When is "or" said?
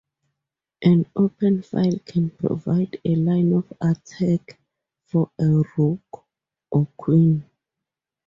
6.71-6.87